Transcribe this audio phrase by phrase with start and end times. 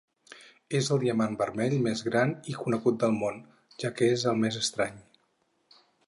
[0.77, 3.37] És el diamant vermell més gran i conegut del món,
[3.83, 4.97] ja que és el més estrany.